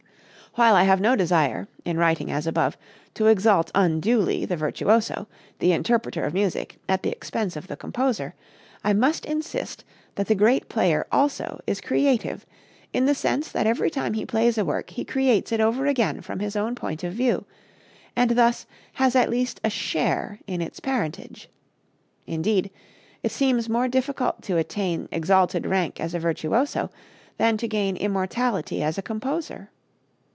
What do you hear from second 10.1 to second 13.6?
that the great player also is creative, in the sense